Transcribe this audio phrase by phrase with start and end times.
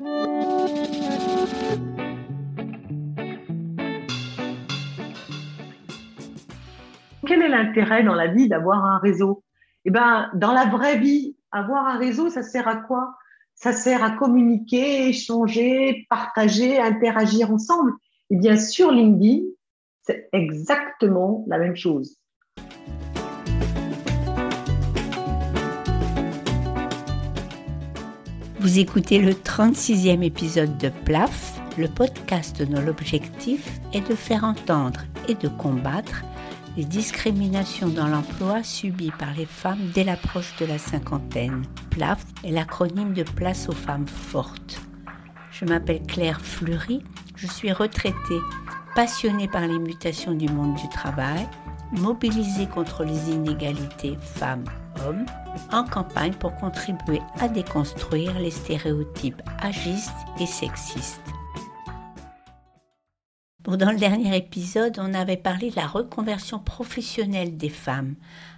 [0.00, 0.08] Quel
[7.42, 9.44] est l'intérêt dans la vie d'avoir un réseau?
[9.84, 13.14] Eh ben, dans la vraie vie, avoir un réseau, ça sert à quoi?
[13.54, 17.92] Ça sert à communiquer, échanger, partager, interagir ensemble.
[18.30, 19.42] Et bien sûr, LinkedIn,
[20.00, 22.19] c'est exactement la même chose.
[28.60, 35.00] Vous écoutez le 36e épisode de PLAF, le podcast dont l'objectif est de faire entendre
[35.28, 36.22] et de combattre
[36.76, 41.62] les discriminations dans l'emploi subies par les femmes dès l'approche de la cinquantaine.
[41.88, 44.78] PLAF est l'acronyme de Place aux femmes fortes.
[45.50, 47.02] Je m'appelle Claire Fleury,
[47.36, 48.40] je suis retraitée,
[48.94, 51.48] passionnée par les mutations du monde du travail,
[51.92, 54.18] mobilisée contre les inégalités
[55.72, 61.20] en campagne pour contribuer à déconstruire les stéréotypes agistes et sexistes.
[63.64, 68.14] dans le dernier épisode, on avait parlé de la reconversion professionnelle des femmes,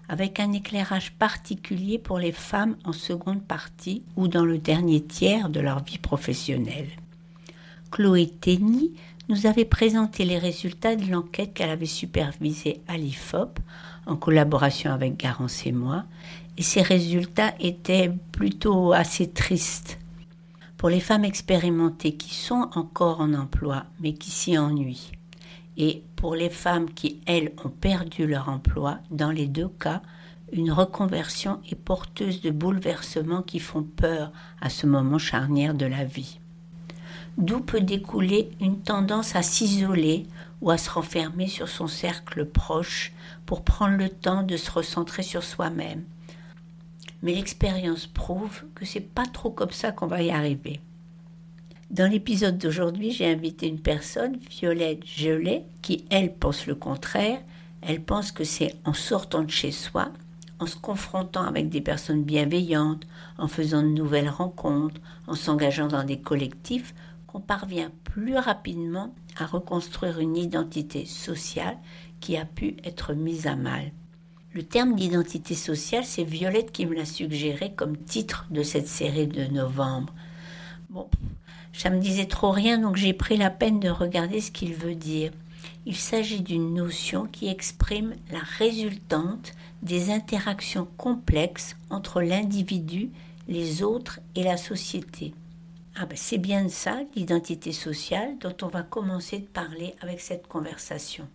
[0.08, 5.48] avec un éclairage particulier pour les femmes en seconde partie ou dans le dernier tiers
[5.48, 6.88] de leur vie professionnelle.
[7.90, 8.92] Chloé Tenny
[9.28, 13.58] nous avait présenté les résultats de l'enquête qu'elle avait supervisée à l'IFOP
[14.06, 16.04] en collaboration avec Garance et moi,
[16.56, 19.98] et ces résultats étaient plutôt assez tristes.
[20.76, 25.12] Pour les femmes expérimentées qui sont encore en emploi mais qui s'y ennuient,
[25.76, 30.02] et pour les femmes qui, elles, ont perdu leur emploi, dans les deux cas,
[30.52, 36.04] une reconversion est porteuse de bouleversements qui font peur à ce moment charnière de la
[36.04, 36.41] vie
[37.38, 40.26] d'où peut découler une tendance à s'isoler
[40.60, 43.12] ou à se renfermer sur son cercle proche
[43.46, 46.04] pour prendre le temps de se recentrer sur soi-même.
[47.22, 50.80] Mais l'expérience prouve que c'est pas trop comme ça qu'on va y arriver.
[51.90, 57.38] Dans l'épisode d'aujourd'hui, j'ai invité une personne, Violette Gelet, qui elle pense le contraire.
[57.82, 60.10] Elle pense que c'est en sortant de chez soi,
[60.58, 63.06] en se confrontant avec des personnes bienveillantes,
[63.36, 66.94] en faisant de nouvelles rencontres, en s'engageant dans des collectifs,
[67.34, 71.78] on parvient plus rapidement à reconstruire une identité sociale
[72.20, 73.92] qui a pu être mise à mal.
[74.54, 79.26] Le terme d'identité sociale, c'est Violette qui me l'a suggéré comme titre de cette série
[79.26, 80.12] de novembre.
[80.90, 81.08] Bon,
[81.72, 84.94] ça me disait trop rien, donc j'ai pris la peine de regarder ce qu'il veut
[84.94, 85.32] dire.
[85.86, 93.10] Il s'agit d'une notion qui exprime la résultante des interactions complexes entre l'individu,
[93.48, 95.34] les autres et la société.
[95.94, 100.46] Ah ben c'est bien ça, l'identité sociale, dont on va commencer de parler avec cette
[100.46, 101.28] conversation.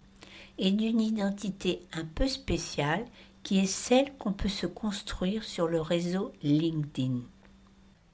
[0.57, 3.05] Et d'une identité un peu spéciale
[3.43, 7.19] qui est celle qu'on peut se construire sur le réseau LinkedIn.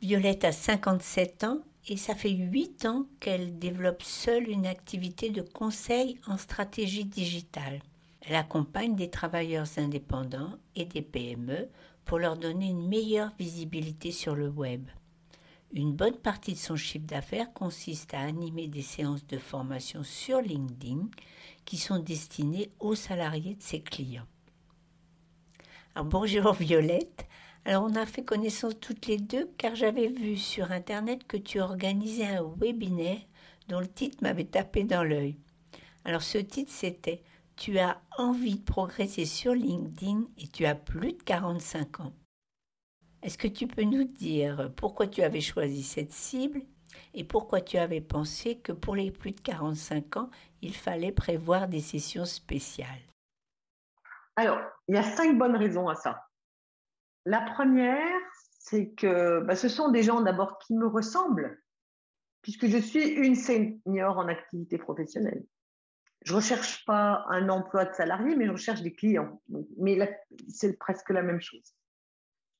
[0.01, 5.41] Violette a 57 ans et ça fait 8 ans qu'elle développe seule une activité de
[5.41, 7.79] conseil en stratégie digitale.
[8.21, 11.69] Elle accompagne des travailleurs indépendants et des PME
[12.03, 14.87] pour leur donner une meilleure visibilité sur le web.
[15.75, 20.39] Une bonne partie de son chiffre d'affaires consiste à animer des séances de formation sur
[20.39, 21.07] LinkedIn
[21.66, 24.28] qui sont destinées aux salariés de ses clients.
[25.95, 27.25] Alors bonjour Violette.
[27.66, 31.59] Alors on a fait connaissance toutes les deux car j'avais vu sur internet que tu
[31.59, 33.22] organisais un webinaire
[33.67, 35.38] dont le titre m'avait tapé dans l'œil.
[36.05, 37.23] Alors ce titre c'était
[37.55, 42.13] Tu as envie de progresser sur LinkedIn et tu as plus de 45 ans.
[43.23, 46.61] Est-ce que tu peux nous dire pourquoi tu avais choisi cette cible
[47.13, 50.29] et pourquoi tu avais pensé que pour les plus de 45 ans,
[50.61, 52.89] il fallait prévoir des sessions spéciales?
[54.35, 56.28] Alors, il y a cinq bonnes raisons à ça.
[57.25, 58.19] La première,
[58.59, 61.61] c'est que bah, ce sont des gens d'abord qui me ressemblent,
[62.41, 65.45] puisque je suis une senior en activité professionnelle.
[66.25, 69.41] Je ne recherche pas un emploi de salarié, mais je recherche des clients.
[69.78, 69.97] Mais
[70.50, 71.73] c'est presque la même chose.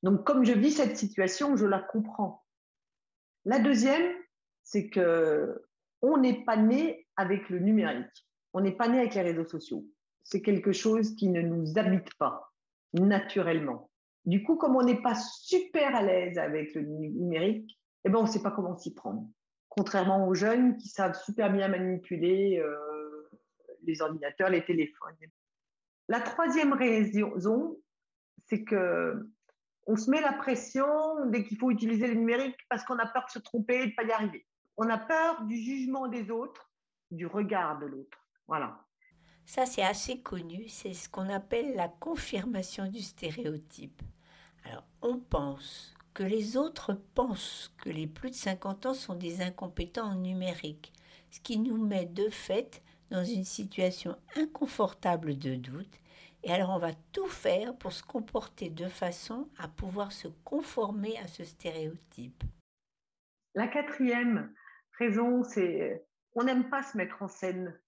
[0.04, 2.44] Donc, comme je vis cette situation, je la comprends.
[3.46, 4.12] La deuxième,
[4.62, 5.64] c'est que
[6.02, 8.28] on n'est pas né avec le numérique.
[8.52, 9.86] On n'est pas né avec les réseaux sociaux.
[10.22, 12.52] C'est quelque chose qui ne nous habite pas
[12.92, 13.90] naturellement.
[14.26, 18.24] Du coup, comme on n'est pas super à l'aise avec le numérique, eh ben, on
[18.24, 19.26] ne sait pas comment s'y prendre.
[19.70, 23.30] Contrairement aux jeunes qui savent super bien manipuler euh,
[23.84, 25.16] les ordinateurs, les téléphones.
[26.08, 27.78] La troisième raison,
[28.44, 29.26] c'est que
[29.86, 30.86] on se met la pression
[31.26, 33.94] dès qu'il faut utiliser le numérique parce qu'on a peur de se tromper et de
[33.94, 34.46] pas y arriver.
[34.76, 36.70] On a peur du jugement des autres,
[37.10, 38.18] du regard de l'autre.
[38.48, 38.84] Voilà.
[39.46, 40.68] Ça, c'est assez connu.
[40.68, 44.02] C'est ce qu'on appelle la confirmation du stéréotype.
[44.64, 49.42] Alors, on pense que les autres pensent que les plus de 50 ans sont des
[49.42, 50.92] incompétents en numérique,
[51.30, 56.00] ce qui nous met de fait dans une situation inconfortable de doute,
[56.44, 61.16] et alors on va tout faire pour se comporter de façon à pouvoir se conformer
[61.18, 62.44] à ce stéréotype.
[63.54, 64.52] La quatrième
[64.98, 66.04] raison, c'est
[66.34, 67.78] on n'aime pas se mettre en scène.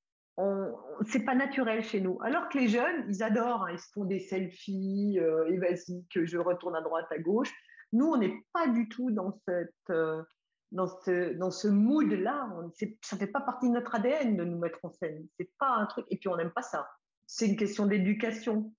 [1.06, 2.18] C'est pas naturel chez nous.
[2.22, 6.06] Alors que les jeunes, ils adorent, hein, ils se font des selfies, euh, et vas-y
[6.12, 7.52] que je retourne à droite, à gauche.
[7.92, 10.22] Nous, on n'est pas du tout dans cette, euh,
[10.72, 12.50] dans ce, dans ce mood-là.
[13.02, 15.26] Ça fait pas partie de notre ADN de nous mettre en scène.
[15.38, 16.06] C'est pas un truc.
[16.10, 16.86] Et puis on n'aime pas ça.
[17.26, 18.72] C'est une question d'éducation.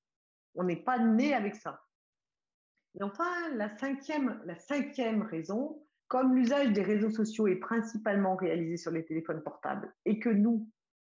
[0.56, 1.82] On n'est pas né avec ça.
[3.00, 8.78] Et enfin, la cinquième, la cinquième raison, comme l'usage des réseaux sociaux est principalement réalisé
[8.78, 10.70] sur les téléphones portables et que nous,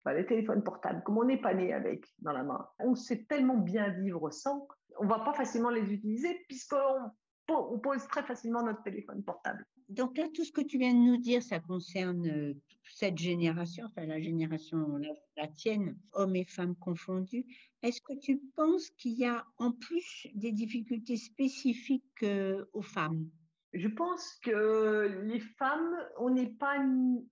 [0.06, 3.26] bah, les téléphones portables, comme on n'est pas né avec dans la main, on sait
[3.26, 4.68] tellement bien vivre sans,
[5.00, 7.12] on va pas facilement les utiliser puisqu'on
[7.50, 9.66] on pose très facilement notre téléphone portable.
[9.90, 12.54] Donc là, tout ce que tu viens de nous dire, ça concerne euh,
[12.90, 15.00] cette génération, enfin la génération,
[15.36, 17.46] la, tienne, hommes et femmes confondus.
[17.82, 23.30] Est-ce que tu penses qu'il y a en plus des difficultés spécifiques euh, aux femmes?
[23.74, 26.78] Je pense que les femmes, on n'est pas,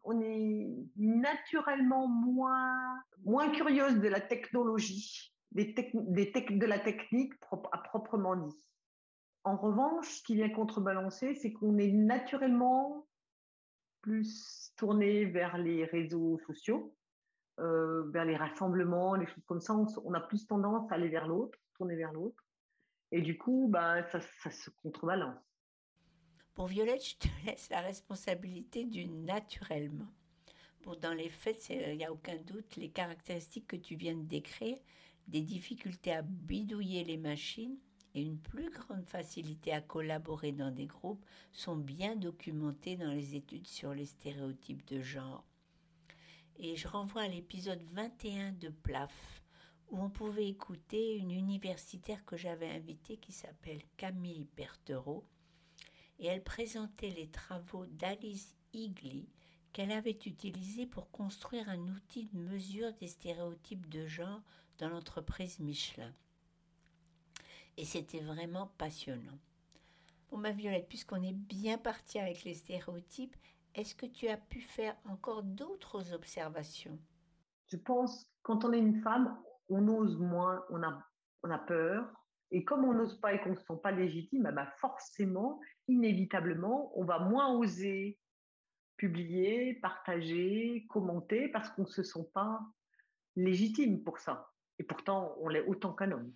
[0.04, 0.68] on est
[0.98, 7.34] naturellement moins, moins curieuses de la technologie, des, des de la technique
[7.72, 8.58] à proprement dit.
[9.44, 13.08] En revanche, ce qui vient contrebalancer, c'est qu'on est naturellement
[14.02, 16.96] plus tourné vers les réseaux sociaux,
[17.60, 19.76] euh, vers les rassemblements, les choses comme ça.
[19.76, 22.44] On, a plus tendance à aller vers l'autre, tourner vers l'autre.
[23.12, 25.38] Et du coup, bah, ça, se contrebalance.
[26.54, 30.12] Pour Violette, je te laisse la responsabilité du naturellement.
[30.84, 34.24] Bon, dans les faits, il n'y a aucun doute, les caractéristiques que tu viens de
[34.24, 34.78] décrire,
[35.28, 37.78] des difficultés à bidouiller les machines,
[38.14, 43.36] et une plus grande facilité à collaborer dans des groupes sont bien documentées dans les
[43.36, 45.46] études sur les stéréotypes de genre.
[46.58, 49.42] Et je renvoie à l'épisode 21 de PLAF,
[49.90, 55.26] où on pouvait écouter une universitaire que j'avais invitée qui s'appelle Camille Berthereau,
[56.20, 59.26] et elle présentait les travaux d'Alice Higley
[59.74, 64.42] qu'elle avait utilisés pour construire un outil de mesure des stéréotypes de genre
[64.78, 66.14] dans l'entreprise Michelin
[67.78, 69.40] et c'était vraiment passionnant.
[70.30, 73.36] Bon, ma Violette, puisqu'on est bien parti avec les stéréotypes,
[73.76, 77.00] est-ce que tu as pu faire encore d'autres observations?
[77.68, 79.38] Je pense quand on est une femme,
[79.70, 81.02] on ose moins, on a,
[81.44, 82.06] on a peur.
[82.52, 85.62] Et comme on n'ose pas et qu'on ne se sent pas légitime, eh ben forcément,
[85.88, 88.20] inévitablement, on va moins oser
[88.98, 92.60] publier, partager, commenter parce qu'on ne se sent pas
[93.36, 94.52] légitime pour ça.
[94.78, 96.34] Et pourtant, on l'est autant qu'un homme.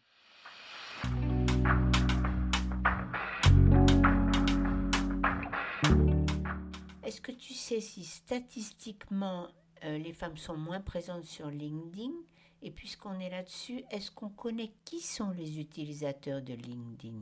[7.05, 9.47] Est-ce que tu sais si statistiquement
[9.83, 12.11] euh, les femmes sont moins présentes sur LinkedIn?
[12.63, 17.21] Et puisqu'on est là-dessus, est-ce qu'on connaît qui sont les utilisateurs de LinkedIn?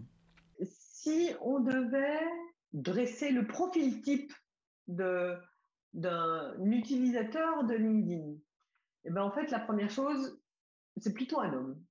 [0.61, 2.21] Si on devait
[2.71, 4.31] dresser le profil type
[4.87, 5.41] d'un
[6.63, 8.37] utilisateur de LinkedIn,
[9.03, 10.39] eh ben en fait, la première chose,
[10.95, 11.83] c'est plutôt un homme.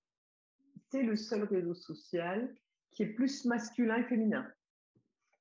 [0.91, 2.55] C'est le seul réseau social
[2.93, 4.47] qui est plus masculin que féminin.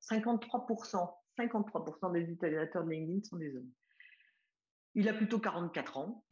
[0.02, 1.21] 53%.
[1.38, 3.70] 53% des utilisateurs de LinkedIn sont des hommes.
[4.94, 6.24] Il a plutôt 44 ans.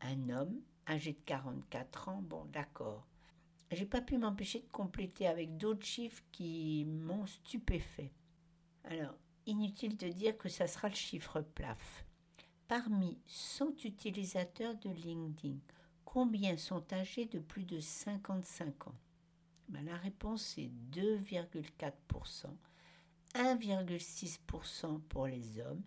[0.00, 3.06] Un homme âgé de 44 ans, bon d'accord.
[3.70, 8.12] J'ai pas pu m'empêcher de compléter avec d'autres chiffres qui m'ont stupéfait.
[8.84, 9.14] Alors,
[9.46, 12.04] inutile de dire que ça sera le chiffre plaf.
[12.68, 15.58] Parmi 100 utilisateurs de LinkedIn,
[16.04, 18.98] combien sont âgés de plus de 55 ans?
[19.68, 22.46] Ben, La réponse est 2,4%,
[23.34, 25.82] 1,6% pour les hommes,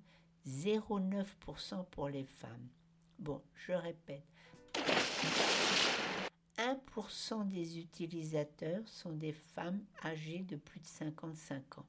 [0.48, 2.70] 0,9% pour les femmes.
[3.20, 4.24] Bon, je répète.
[6.58, 11.86] 1% des utilisateurs sont des femmes âgées de plus de 55 ans.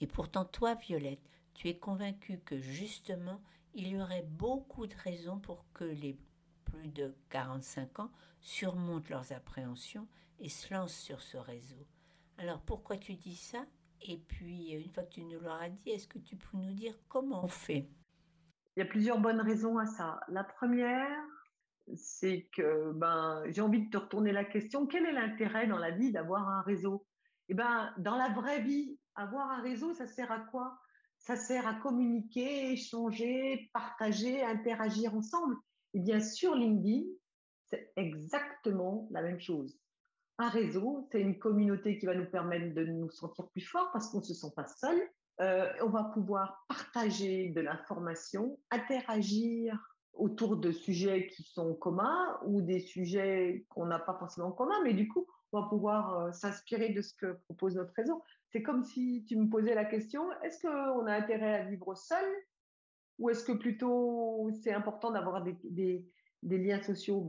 [0.00, 3.40] Et pourtant, toi, Violette, tu es convaincue que justement,
[3.74, 6.16] il y aurait beaucoup de raisons pour que les
[6.64, 10.06] plus de 45 ans surmontent leurs appréhensions
[10.40, 11.86] et se lancent sur ce réseau.
[12.38, 13.64] Alors pourquoi tu dis ça?
[14.04, 16.94] Et puis, une fois que tu nous l'auras dit, est-ce que tu peux nous dire
[17.08, 17.88] comment on fait?
[18.76, 20.20] Il y a plusieurs bonnes raisons à ça.
[20.28, 21.24] La première,
[21.94, 25.90] c'est que ben, j'ai envie de te retourner la question, quel est l'intérêt dans la
[25.90, 27.06] vie d'avoir un réseau?
[27.48, 30.78] Eh ben, dans la vraie vie, avoir un réseau, ça sert à quoi?
[31.18, 35.56] Ça sert à communiquer, échanger, partager, interagir ensemble.
[35.94, 37.04] Et bien sur LinkedIn,
[37.66, 39.78] c'est exactement la même chose.
[40.42, 44.08] Un réseau, c'est une communauté qui va nous permettre de nous sentir plus forts parce
[44.10, 45.00] qu'on ne se sent pas seul.
[45.40, 49.78] Euh, on va pouvoir partager de l'information, interagir
[50.12, 54.82] autour de sujets qui sont communs ou des sujets qu'on n'a pas forcément en commun,
[54.84, 58.22] mais du coup, on va pouvoir euh, s'inspirer de ce que propose notre réseau.
[58.50, 62.24] C'est comme si tu me posais la question, est-ce qu'on a intérêt à vivre seul
[63.18, 65.56] ou est-ce que plutôt c'est important d'avoir des,
[66.42, 67.28] des, liens sociaux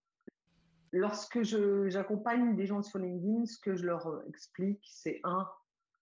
[0.96, 5.50] Lorsque j'accompagne des gens sur LinkedIn, ce que je leur explique, c'est un,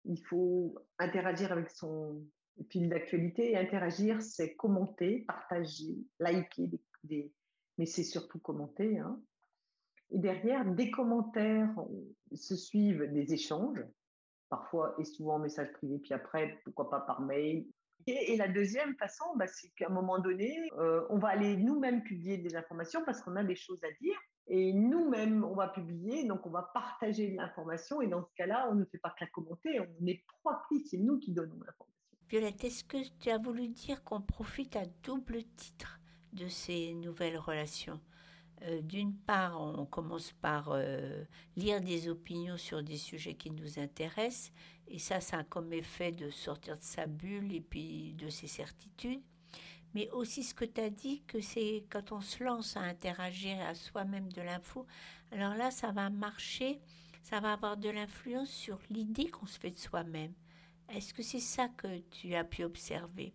[0.06, 2.26] il faut interagir avec son
[2.72, 3.56] fil d'actualité.
[3.56, 6.72] Interagir, c'est commenter, partager, liker,
[7.78, 8.98] mais c'est surtout commenter.
[8.98, 9.22] Hein.
[10.10, 11.76] Et derrière, des commentaires
[12.34, 13.86] se suivent des échanges,
[14.50, 17.68] parfois et souvent en message privé, puis après, pourquoi pas par mail.
[18.08, 22.02] Et, la deuxième façon, bah, c'est qu'à un moment donné, euh, on va aller nous-mêmes
[22.02, 24.20] publier des informations parce qu'on a des choses à dire.
[24.52, 28.02] Et nous-mêmes, on va publier, donc on va partager l'information.
[28.02, 30.98] Et dans ce cas-là, on ne fait pas que la commenter, on est proactif, c'est
[30.98, 31.86] nous qui donnons l'information.
[32.30, 36.00] Violette, est-ce que tu as voulu dire qu'on profite à double titre
[36.34, 38.00] de ces nouvelles relations?
[38.64, 41.24] Euh, D'une part, on commence par euh,
[41.56, 44.52] lire des opinions sur des sujets qui nous intéressent,
[44.88, 48.48] et ça, ça a comme effet de sortir de sa bulle et puis de ses
[48.48, 49.22] certitudes
[49.94, 53.60] mais aussi ce que tu as dit, que c'est quand on se lance à interagir
[53.62, 54.86] à soi-même de l'info,
[55.32, 56.82] alors là, ça va marcher,
[57.24, 60.34] ça va avoir de l'influence sur l'idée qu'on se fait de soi-même.
[60.90, 63.34] Est-ce que c'est ça que tu as pu observer?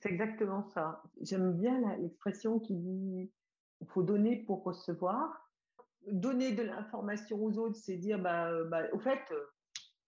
[0.00, 1.02] C'est exactement ça.
[1.20, 3.30] J'aime bien l'expression qui dit
[3.82, 5.50] il faut donner pour recevoir.
[6.06, 9.20] Donner de l'information aux autres, c'est dire, bah, bah, au fait,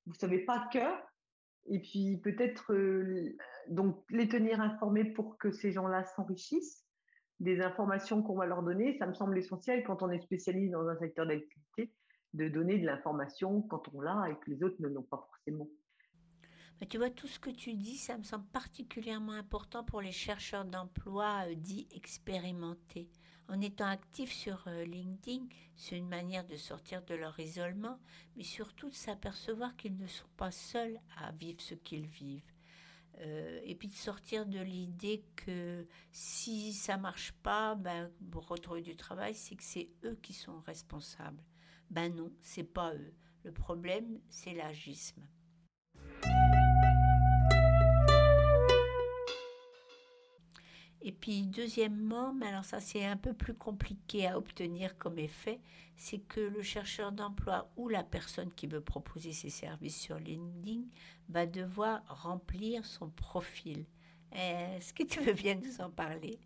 [0.06, 0.78] vous ne savez pas que,
[1.66, 3.36] et puis peut-être euh,
[3.68, 6.84] donc les tenir informés pour que ces gens-là s'enrichissent
[7.40, 8.96] des informations qu'on va leur donner.
[8.98, 11.92] Ça me semble essentiel quand on est spécialiste dans un secteur d'activité
[12.34, 15.68] de donner de l'information quand on l'a et que les autres ne l'ont pas forcément.
[16.80, 20.12] Mais tu vois, tout ce que tu dis, ça me semble particulièrement important pour les
[20.12, 23.08] chercheurs d'emploi euh, dits expérimentés.
[23.48, 25.46] En étant actifs sur euh, LinkedIn,
[25.76, 27.98] c'est une manière de sortir de leur isolement,
[28.36, 32.52] mais surtout de s'apercevoir qu'ils ne sont pas seuls à vivre ce qu'ils vivent.
[33.20, 38.82] Euh, et puis de sortir de l'idée que si ça marche pas, ben, pour retrouver
[38.82, 41.42] du travail, c'est que c'est eux qui sont responsables.
[41.90, 43.14] Ben non, c'est pas eux.
[43.44, 45.22] Le problème, c'est l'agisme.
[51.06, 55.60] Et puis deuxièmement, mais alors ça c'est un peu plus compliqué à obtenir comme effet,
[55.96, 60.80] c'est que le chercheur d'emploi ou la personne qui veut proposer ses services sur LinkedIn
[61.28, 63.84] va devoir remplir son profil.
[64.32, 66.40] Est-ce que tu veux bien nous en parler?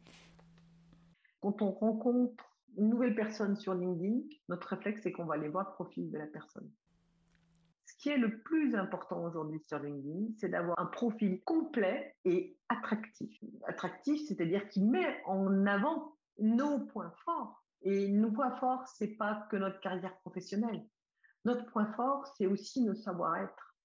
[1.40, 2.44] Quand on rencontre
[2.76, 6.18] une nouvelle personne sur LinkedIn, notre réflexe c'est qu'on va aller voir le profil de
[6.18, 6.68] la personne.
[7.98, 13.36] Qui est le plus important aujourd'hui sur LinkedIn, c'est d'avoir un profil complet et attractif.
[13.66, 17.64] Attractif, c'est-à-dire qui met en avant nos points forts.
[17.82, 20.86] Et nos points forts, c'est pas que notre carrière professionnelle.
[21.44, 23.76] Notre point fort, c'est aussi nos savoir-être.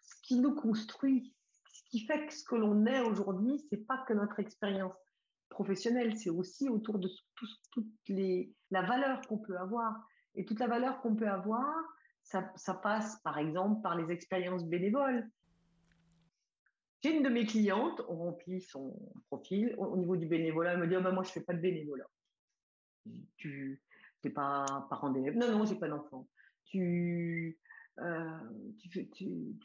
[0.00, 1.32] Ce qui nous construit,
[1.72, 4.94] ce qui fait que ce que l'on est aujourd'hui, c'est pas que notre expérience
[5.48, 7.08] professionnelle, c'est aussi autour de
[7.72, 10.04] toute les, la valeur qu'on peut avoir.
[10.34, 11.76] Et toute la valeur qu'on peut avoir,
[12.30, 15.28] ça, passe par exemple par les expériences bénévoles.
[17.02, 18.94] J'ai une de mes clientes, on remplit son
[19.28, 19.74] profil.
[19.78, 21.60] Au, niveau du bénévolat, elle me dit oh, ben, Moi, je ne fais pas de
[21.60, 22.08] bénévolat.
[23.36, 23.82] Tu
[24.24, 25.36] n'es pas parent d'élève?
[25.36, 26.28] Non, non, j'ai pas d'enfant.
[26.66, 27.58] Tu,
[27.98, 28.38] euh,
[28.78, 29.56] tu,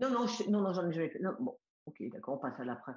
[0.00, 1.22] Non, non, non, non j'en ai jamais fait.
[1.38, 2.94] bon, ok, d'accord, on passe à l'après,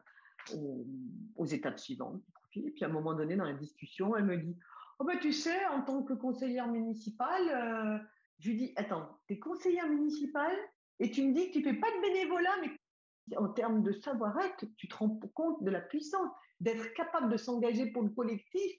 [0.55, 2.71] aux, étapes suivantes du profil.
[2.73, 4.57] Puis à un moment donné, dans la discussion, elle me dit
[4.97, 7.99] Oh, ben, tu sais, en tant que conseillère municipale, euh,
[8.39, 10.57] je lui dis, attends, tu es conseillère municipale
[10.99, 14.65] et tu me dis que tu fais pas de bénévolat, mais en termes de savoir-être,
[14.77, 18.71] tu te rends compte de la puissance d'être capable de s'engager pour le collectif.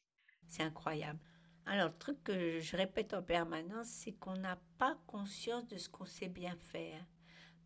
[0.46, 1.18] C'est incroyable.
[1.66, 5.88] Alors, le truc que je répète en permanence, c'est qu'on n'a pas conscience de ce
[5.88, 7.06] qu'on sait bien faire.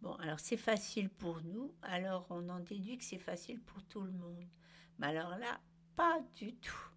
[0.01, 4.03] Bon, alors c'est facile pour nous, alors on en déduit que c'est facile pour tout
[4.03, 4.47] le monde.
[4.99, 5.61] Mais alors là,
[5.97, 6.91] pas du tout.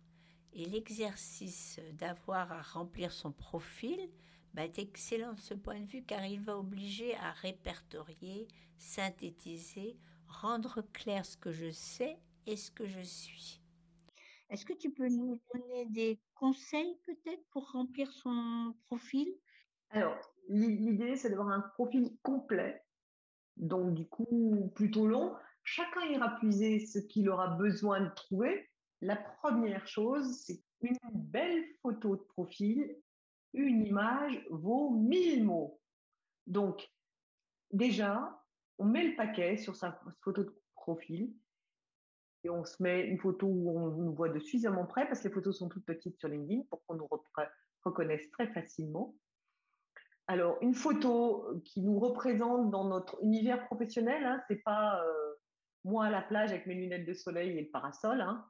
[0.53, 4.11] Et l'exercice d'avoir à remplir son profil,
[4.53, 9.97] bah, est excellent de ce point de vue car il va obliger à répertorier, synthétiser,
[10.27, 13.61] rendre clair ce que je sais et ce que je suis.
[14.49, 19.33] Est-ce que tu peux nous donner des conseils peut-être pour remplir son profil?
[19.91, 20.17] Alors,
[20.49, 22.83] l'idée, c'est d'avoir un profil complet,
[23.55, 25.33] donc du coup plutôt long.
[25.63, 28.69] Chacun ira puiser ce qu'il aura besoin de trouver.
[28.99, 33.00] La première chose, c'est une belle photo de profil
[33.53, 35.79] une image vaut mille mots.
[36.47, 36.89] Donc,
[37.71, 38.41] déjà,
[38.77, 41.33] on met le paquet sur sa photo de profil
[42.43, 45.27] et on se met une photo où on nous voit de suffisamment près parce que
[45.27, 47.07] les photos sont toutes petites sur LinkedIn pour qu'on nous
[47.83, 49.15] reconnaisse très facilement.
[50.27, 55.33] Alors, une photo qui nous représente dans notre univers professionnel, hein, c'est pas euh,
[55.83, 58.21] moi à la plage avec mes lunettes de soleil et le parasol.
[58.21, 58.45] Hein.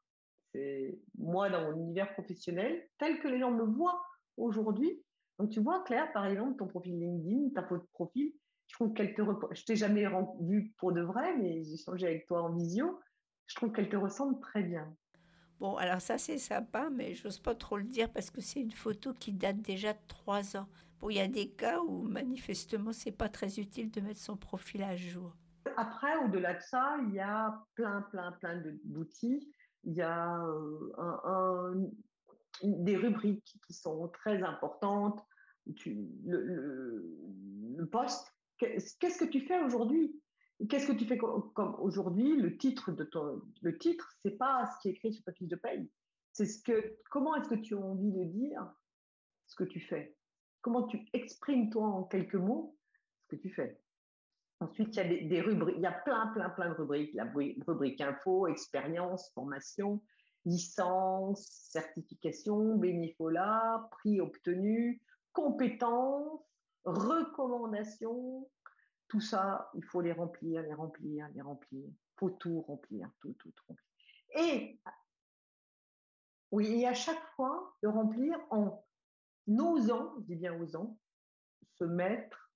[0.53, 4.01] c'est moi dans mon univers professionnel tel que les gens me voient
[4.37, 5.01] aujourd'hui.
[5.39, 8.33] Donc, tu vois, Claire, par exemple, ton profil LinkedIn, ta photo de profil,
[8.67, 9.21] je trouve qu'elle te.
[9.51, 10.05] Je t'ai jamais
[10.41, 12.99] vue pour de vrai, mais j'ai changé avec toi en visio.
[13.47, 14.95] Je trouve qu'elle te ressemble très bien.
[15.59, 18.71] Bon, alors ça c'est sympa, mais j'ose pas trop le dire parce que c'est une
[18.71, 20.67] photo qui date déjà de trois ans.
[20.99, 24.37] Bon, il y a des cas où manifestement c'est pas très utile de mettre son
[24.37, 25.35] profil à jour.
[25.77, 29.53] Après, au-delà de ça, il y a plein, plein, plein d'outils.
[29.83, 31.73] Il y a euh, un,
[32.63, 35.21] des rubriques qui sont très importantes.
[36.25, 40.15] Le, poste Qu'est-ce que tu fais aujourd'hui?
[40.69, 42.37] Qu'est-ce que tu fais comme, aujourd'hui?
[42.37, 45.47] Le titre de ton, le titre, c'est pas ce qui est écrit sur ta fiche
[45.47, 45.89] de paye.
[46.33, 48.71] C'est ce que, comment est-ce que tu as envie de dire
[49.47, 50.15] ce que tu fais?
[50.61, 52.77] Comment tu exprimes toi en quelques mots
[53.23, 53.81] ce que tu fais?
[54.59, 57.15] Ensuite, il y a des, rubriques, il y a plein, plein, plein de rubriques.
[57.15, 60.03] La rubrique info, expérience, formation,
[60.45, 65.01] licence, certification, bénévolat, prix obtenu,
[65.33, 66.41] compétences,
[66.83, 68.49] recommandations,
[69.07, 71.83] tout ça, il faut les remplir, les remplir, les remplir.
[71.85, 73.85] Il faut tout remplir, tout, tout, remplir.
[74.35, 74.79] Et
[76.51, 78.83] oui, et à chaque fois, de remplir en
[79.47, 80.97] osant, je dis bien osant,
[81.75, 82.51] se mettre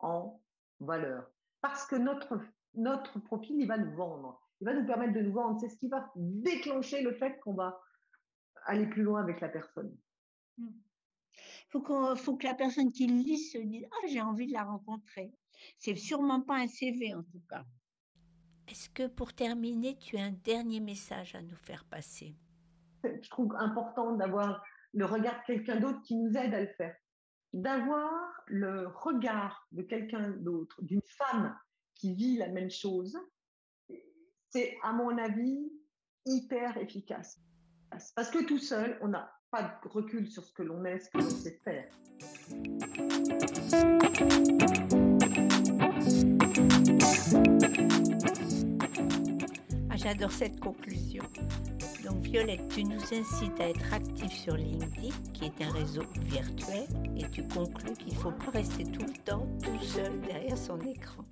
[0.00, 0.40] en
[0.80, 1.30] valeur.
[1.60, 2.40] Parce que notre,
[2.74, 4.41] notre profil, il va nous vendre.
[4.62, 5.58] Il va nous permettre de nous vendre.
[5.60, 7.82] C'est ce qui va déclencher le fait qu'on va
[8.66, 9.92] aller plus loin avec la personne.
[10.56, 10.68] Mmh
[11.70, 15.32] faut, faut que la personne qui lit se dise Ah, j'ai envie de la rencontrer.
[15.78, 17.64] C'est sûrement pas un CV en tout cas.
[18.68, 22.36] Est-ce que pour terminer, tu as un dernier message à nous faire passer?
[23.02, 26.94] Je trouve important d'avoir le regard de quelqu'un d'autre qui nous aide à le faire.
[27.54, 28.12] D'avoir
[28.46, 31.58] le regard de quelqu'un d'autre, d'une femme
[31.94, 33.18] qui vit la même chose,
[34.52, 35.72] c'est à mon avis
[36.26, 37.40] hyper efficace.
[38.14, 41.10] Parce que tout seul, on n'a pas de recul sur ce que l'on est, ce
[41.10, 41.88] que l'on sait faire.
[49.90, 51.24] Ah, j'adore cette conclusion.
[52.04, 56.86] Donc Violette, tu nous incites à être actifs sur LinkedIn, qui est un réseau virtuel,
[57.16, 60.80] et tu conclus qu'il ne faut pas rester tout le temps tout seul derrière son
[60.80, 61.24] écran.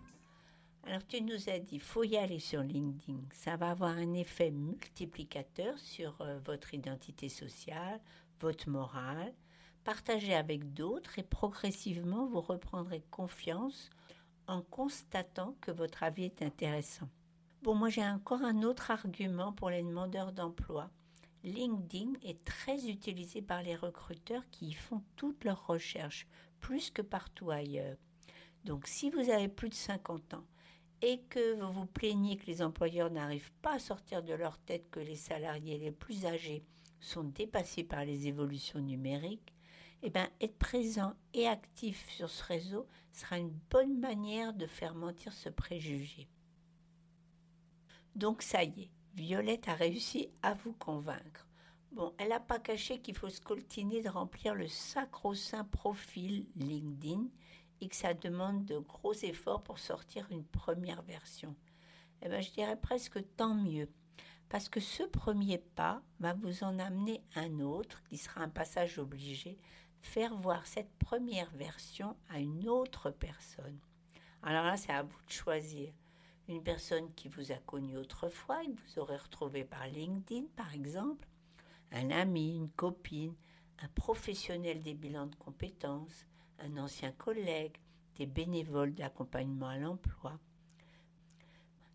[0.91, 3.21] Alors tu nous as dit, faut y aller sur LinkedIn.
[3.33, 8.01] Ça va avoir un effet multiplicateur sur euh, votre identité sociale,
[8.41, 9.33] votre morale.
[9.85, 13.89] Partagez avec d'autres et progressivement vous reprendrez confiance
[14.49, 17.09] en constatant que votre avis est intéressant.
[17.63, 20.91] Bon, moi j'ai encore un autre argument pour les demandeurs d'emploi.
[21.45, 26.27] LinkedIn est très utilisé par les recruteurs qui y font toutes leurs recherches,
[26.59, 27.97] plus que partout ailleurs.
[28.65, 30.45] Donc si vous avez plus de 50 ans,
[31.03, 34.91] et que vous vous plaignez que les employeurs n'arrivent pas à sortir de leur tête
[34.91, 36.65] que les salariés les plus âgés
[37.01, 39.55] sont dépassés par les évolutions numériques,
[40.03, 44.95] eh bien, être présent et actif sur ce réseau sera une bonne manière de faire
[44.95, 46.29] mentir ce préjugé.
[48.15, 51.47] Donc ça y est, Violette a réussi à vous convaincre.
[51.93, 57.25] Bon, elle n'a pas caché qu'il faut se coltiner de remplir le sacro-saint profil LinkedIn
[57.81, 61.55] et que ça demande de gros efforts pour sortir une première version.
[62.23, 63.89] Eh bien, je dirais presque tant mieux,
[64.49, 68.99] parce que ce premier pas va vous en amener un autre, qui sera un passage
[68.99, 69.59] obligé,
[70.01, 73.79] faire voir cette première version à une autre personne.
[74.43, 75.93] Alors là, c'est à vous de choisir.
[76.49, 81.29] Une personne qui vous a connu autrefois et vous aurez retrouvé par LinkedIn, par exemple,
[81.93, 83.35] un ami, une copine,
[83.79, 86.27] un professionnel des bilans de compétences,
[86.61, 87.77] un ancien collègue,
[88.17, 90.39] des bénévoles d'accompagnement à l'emploi.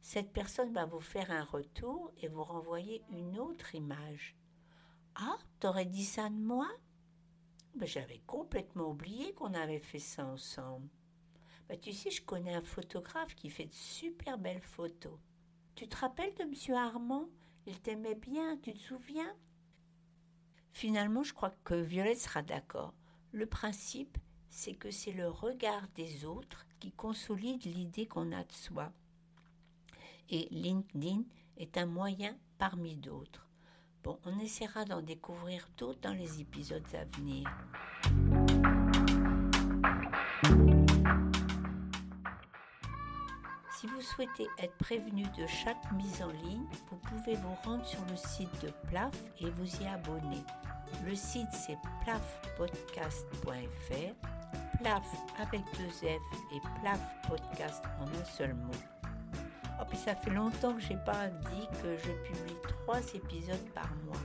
[0.01, 4.35] Cette personne va vous faire un retour et vous renvoyer une autre image.
[5.15, 6.67] Ah, t'aurais dit ça de moi?
[7.75, 10.89] Ben, J'avais complètement oublié qu'on avait fait ça ensemble.
[11.67, 15.17] Ben, tu sais, je connais un photographe qui fait de super belles photos.
[15.73, 16.75] Tu te rappelles de M.
[16.75, 17.27] Armand?
[17.65, 19.35] Il t'aimait bien, tu te souviens?
[20.71, 22.93] Finalement, je crois que Violette sera d'accord.
[23.31, 24.17] Le principe,
[24.55, 28.89] c'est que c'est le regard des autres qui consolide l'idée qu'on a de soi.
[30.29, 31.23] Et LinkedIn
[31.57, 33.45] est un moyen parmi d'autres.
[34.01, 37.49] Bon, on essaiera d'en découvrir d'autres dans les épisodes à venir.
[43.77, 48.05] Si vous souhaitez être prévenu de chaque mise en ligne, vous pouvez vous rendre sur
[48.05, 50.45] le site de PLAF et vous y abonner.
[51.05, 54.34] Le site c'est plafpodcast.fr
[54.77, 55.03] PLAF
[55.39, 58.73] avec deux F et PLAF podcast en un seul mot.
[59.79, 63.89] Oh, puis ça fait longtemps que j'ai pas dit que je publie trois épisodes par
[64.05, 64.21] mois.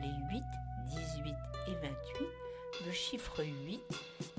[0.00, 0.42] Les 8,
[0.88, 1.34] 18
[1.68, 1.92] et 28,
[2.86, 3.80] le chiffre 8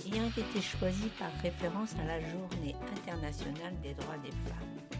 [0.08, 5.00] ayant été choisi par référence à la journée internationale des droits des femmes.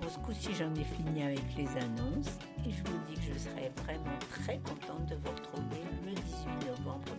[0.00, 3.38] Pour ce coup-ci, j'en ai fini avec les annonces et je vous dis que je
[3.38, 7.12] serai vraiment très contente de vous retrouver le 18 novembre.